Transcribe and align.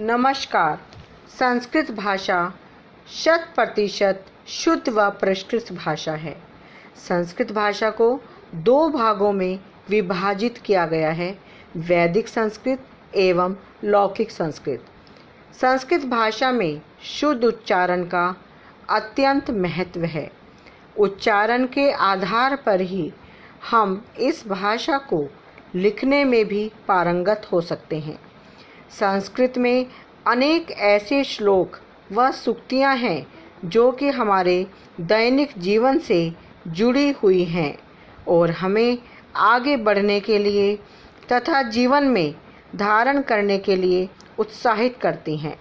नमस्कार। 0.00 0.78
संस्कृत 1.28 1.90
भाषा 1.90 2.54
शत 3.12 3.48
प्रतिशत 3.54 4.24
शुद्ध 4.48 4.88
व 4.88 5.10
परिष्कृत 5.10 5.72
भाषा 5.72 6.12
है। 6.12 6.36
संस्कृत 7.08 7.52
भाषा 7.52 7.90
को 7.90 8.20
दो 8.54 8.88
भागों 8.88 9.32
में 9.32 9.58
विभाजित 9.88 10.58
किया 10.58 10.86
गया 10.86 11.10
है, 11.10 11.38
वैदिक 11.76 12.28
संस्कृत 12.28 12.86
एवं 13.14 13.56
लौकिक 13.84 14.30
संस्कृत। 14.30 14.84
संस्कृत 15.60 16.04
भाषा 16.04 16.52
में 16.52 16.80
शुद्ध 17.02 17.44
उच्चारण 17.44 18.04
का 18.04 18.34
अत्यंत 18.90 19.50
महत्व 19.50 20.04
है। 20.04 20.30
उच्चारण 20.98 21.66
के 21.66 21.92
आधार 21.92 22.56
पर 22.56 22.80
ही 22.80 23.12
हम 23.70 24.04
इस 24.18 24.48
भाषा 24.48 24.98
को 24.98 25.28
लिखने 25.74 26.24
में 26.24 26.44
भी 26.44 26.72
पारंगत 26.88 27.48
हो 27.52 27.60
सकते 27.60 27.98
हैं। 27.98 28.27
संस्कृत 28.90 29.58
में 29.58 29.86
अनेक 30.26 30.70
ऐसे 30.70 31.22
श्लोक 31.24 31.76
व 32.12 32.30
सुक्तियाँ 32.30 32.94
हैं 32.96 33.26
जो 33.64 33.90
कि 33.92 34.08
हमारे 34.08 34.66
दैनिक 35.00 35.52
जीवन 35.58 35.98
से 35.98 36.20
जुड़ी 36.68 37.10
हुई 37.12 37.44
हैं 37.44 37.78
और 38.28 38.50
हमें 38.50 38.98
आगे 39.36 39.76
बढ़ने 39.76 40.18
के 40.20 40.38
लिए 40.38 40.74
तथा 41.32 41.62
जीवन 41.62 42.04
में 42.04 42.34
धारण 42.76 43.20
करने 43.22 43.58
के 43.58 43.76
लिए 43.76 44.08
उत्साहित 44.38 44.96
करती 44.96 45.36
हैं। 45.36 45.56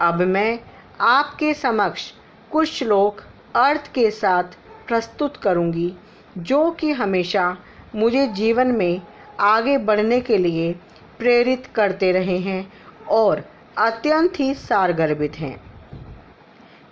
अब 0.00 0.22
मैं 0.22 0.58
आपके 1.00 1.52
समक्ष 1.54 2.10
कुछ 2.50 2.72
श्लोक 2.72 3.20
अर्थ 3.56 3.92
के 3.92 4.10
साथ 4.10 4.56
प्रस्तुत 4.88 5.36
करूँगी, 5.36 5.92
जो 6.38 6.70
कि 6.70 6.90
हमेशा 6.92 7.56
मुझे 7.94 8.26
जीवन 8.26 8.66
में 8.66 9.00
आगे 9.40 9.76
बढ़ने 9.78 10.20
के 10.20 10.38
लिए 10.38 10.74
प्रेरित 11.22 11.66
करते 11.74 12.12
रहे 12.12 12.38
हैं 12.38 12.72
और 13.10 13.42
अत्यंत 13.78 14.40
ही 14.40 14.54
सारगर्भित 14.54 15.32
हैं। 15.38 15.56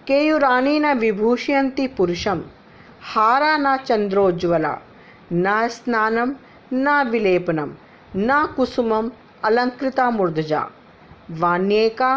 केयुरानी 0.06 0.78
न 0.78 0.92
विभूषयंती 0.92 1.86
पुरुषम, 1.86 2.42
हारा 3.02 3.56
न 3.56 3.77
चंद्रोज्वला 3.77 4.74
न 5.32 5.69
स्नानम, 5.69 6.34
न 6.72 7.02
विलेपनम, 7.10 7.74
न 8.16 8.46
कुसुमम 8.56 9.10
अलंकृता 9.44 10.10
मूर्धजा 10.10 10.66
वाण्येका 11.30 12.12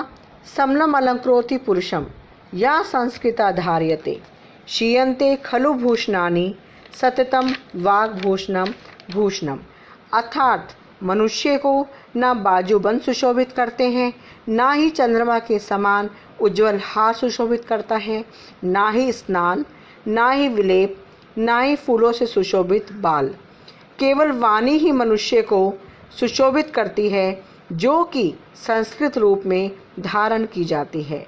समलम 0.57 0.97
अलंकृति 0.97 1.57
पुरुषम, 1.57 2.05
या 2.53 2.81
संस्कृता 2.83 3.51
धार्यते 3.51 4.21
शीयन्ते 4.67 5.35
खलु 5.35 5.73
भूषणानि, 5.73 6.55
सततम 7.01 7.53
वाग्भूषणम, 7.75 8.73
भूषणम, 9.11 9.59
अर्थात 10.13 10.75
मनुष्य 11.03 11.57
को 11.57 11.87
न 12.17 12.33
बाजूबंद 12.33 13.01
सुशोभित 13.01 13.51
करते 13.51 13.83
हैं, 13.83 14.13
ना 14.49 14.71
ही 14.71 14.89
चंद्रमा 14.89 15.39
के 15.39 15.59
समान 15.59 16.09
उज्जवल 16.41 16.79
हार 16.83 17.13
सुशोभित 17.13 17.65
करता 17.65 17.95
है, 17.95 18.25
ना 18.63 18.89
ही 18.89 19.11
स्नान, 19.11 19.65
ना 20.07 20.31
ही 20.31 20.47
विलेप, 20.47 20.97
ना 21.37 21.61
ही 21.61 21.75
फूलों 21.75 22.11
से 22.11 22.25
सुशोभित 22.25 22.91
बाल। 22.91 23.35
केवल 23.99 24.31
वाणी 24.31 24.71
ही 24.71 24.91
मनुष्य 24.91 25.41
को 25.41 25.73
सुशोभित 26.19 26.71
करती 26.75 27.09
है, 27.09 27.43
जो 27.71 28.03
कि 28.03 28.33
संस्कृत 28.55 29.17
रूप 29.17 29.43
में 29.45 29.71
धारण 29.99 30.45
की 30.45 30.63
जाती 30.63 31.03
है। 31.03 31.27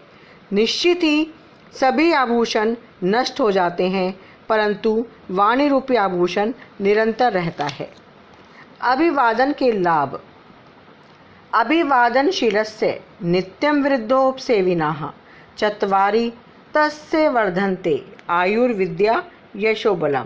निश्चित 0.54 1.04
ही 1.04 1.28
सभी 1.74 2.12
आभूषण 2.12 2.76
नष्ट 3.04 3.40
हो 3.40 3.52
जाते 3.52 3.84
हैं, 3.84 4.20
परंतु 4.50 5.06
वाणी 5.32 5.68
रूपी 5.68 5.96
आभूषण 5.96 6.54
निरंतर 6.82 7.32
रहता 7.32 7.66
है। 7.66 8.05
अभिवादन 8.82 9.52
के 9.52 9.72
लाभ। 9.72 10.22
अभिवादनशीलस्य 11.54 13.02
नित्यं 13.24 13.84
वृद्धोपसेविनाः। 13.84 15.10
चत्वारि, 15.58 16.34
तस्य 16.74 17.30
वर्धन्ते 17.30 18.06
आयुर्विद्या 18.30 19.24
यशोबलम। 19.56 20.26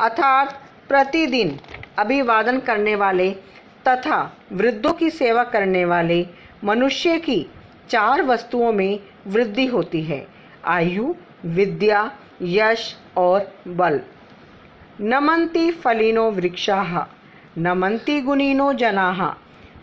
अर्थात 0.00 0.62
प्रतिदिन 0.88 1.60
अभिवादन 1.98 2.58
करने 2.58 2.94
वाले 2.94 3.30
तथा 3.88 4.36
वृद्धों 4.52 4.92
की 4.92 5.10
सेवा 5.10 5.44
करने 5.44 5.84
वाले 5.84 6.26
मनुष्य 6.64 7.18
की 7.18 7.46
चार 7.90 8.22
वस्तुओं 8.22 8.72
में 8.72 9.00
वृद्धि 9.26 9.66
होती 9.66 10.02
है। 10.02 10.26
आयु, 10.64 11.14
विद्या, 11.44 12.12
यश 12.42 12.96
और 13.16 13.54
बल। 13.68 14.00
नमंती 15.00 15.70
फलिनो 15.70 16.30
वृक्षा। 16.30 17.08
नमंती 17.56 18.20
गुणिनो 18.20 18.72
जना। 18.72 19.34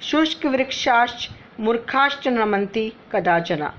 शुष्क 0.01 0.45
वृक्षाश्च 0.45 1.29
मूर्खाश्च 1.59 2.27
नमंती 2.27 2.87
कदाचना। 3.11 3.73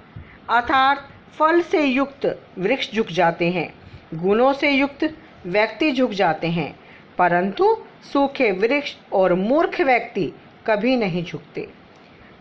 अर्थात 0.51 1.09
फल 1.39 1.61
से 1.63 1.83
युक्त 1.83 2.27
वृक्ष 2.59 2.91
झुक 2.95 3.07
जाते 3.11 3.49
हैं, 3.51 3.69
गुणों 4.15 4.53
से 4.53 4.71
युक्त 4.71 5.05
व्यक्ति 5.47 5.91
झुक 5.93 6.11
जाते 6.11 6.49
हैं, 6.49 6.75
परंतु 7.19 7.75
सूखे 8.13 8.51
वृक्ष 8.53 8.95
और 9.13 9.35
मूर्ख 9.35 9.81
व्यक्ति 9.81 10.33
कभी 10.67 10.97
नहीं 10.97 11.25
झुकते। 11.25 11.69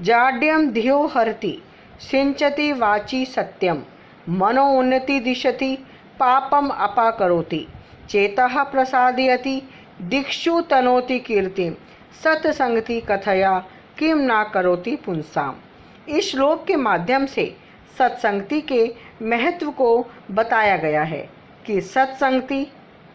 जाड्यम 0.02 0.70
धियो 0.72 1.06
हरति, 1.08 1.58
सिंचति 2.02 2.72
वाची 2.74 3.26
सत्यम 3.26 3.84
मनो 4.30 4.66
उन्नति 4.70 5.20
दिशति 5.20 5.76
पापम 6.20 6.70
अपाकरोति, 6.70 7.66
चेता 8.10 8.64
प्रसादयति 8.64 9.62
दिक्षु 10.02 10.60
तनोति 10.62 11.20
कीर्ति, 11.20 11.70
सतसंगति 12.24 13.00
कथया 13.02 13.58
किम 13.98 14.18
ना 14.18 14.44
करोति 14.44 14.96
पुंसाम 14.96 15.56
इस 16.10 16.32
श्लोक 16.32 16.66
के 16.66 16.76
माध्यम 16.76 17.26
से 17.26 17.46
सत्संगति 17.98 18.62
के 18.62 18.84
महत्व 19.22 19.72
को 19.72 20.08
बताया 20.32 20.78
गया 20.78 21.04
है 21.04 21.30
कि 21.66 21.80
सत्संगति 21.82 22.66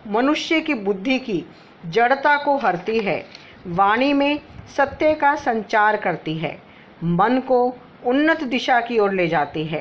मनुष्य 0.07 0.61
की 0.61 0.75
बुद्धि 0.75 1.19
की 1.19 1.45
जड़ता 1.87 2.37
को 2.45 2.57
हरती 2.57 2.99
है, 2.99 3.25
वाणी 3.67 4.13
में 4.13 4.41
सत्य 4.77 5.13
का 5.15 5.35
संचार 5.35 5.97
करती 5.97 6.37
है, 6.39 6.57
मन 7.05 7.41
को 7.49 7.65
उन्नत 8.07 8.45
दिशा 8.45 8.81
की 8.81 8.99
ओर 8.99 9.13
ले 9.13 9.29
जाती 9.29 9.65
है, 9.65 9.81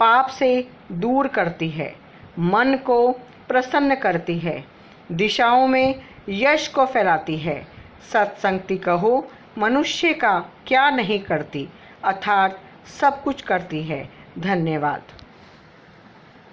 पाप 0.00 0.26
से 0.28 0.68
दूर 0.92 1.28
करती 1.28 1.68
है, 1.68 1.94
मन 2.38 2.78
को 2.86 3.10
प्रसन्न 3.48 3.94
करती 3.94 4.38
है, 4.38 4.64
दिशाओं 5.12 5.66
में 5.66 5.94
यश 6.28 6.68
को 6.68 6.86
फैलाती 6.86 7.36
है। 7.36 7.66
सत्संगति 8.12 8.76
कहो, 8.78 9.28
मनुष्य 9.58 10.12
का 10.12 10.38
क्या 10.66 10.90
नहीं 10.90 11.18
करती, 11.20 11.68
अर्थात 12.04 12.60
सब 13.00 13.22
कुछ 13.22 13.42
करती 13.42 13.82
है। 13.82 14.08
धन्यवाद। 14.38 15.02